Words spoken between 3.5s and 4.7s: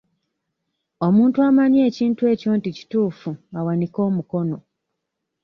awanike omukono.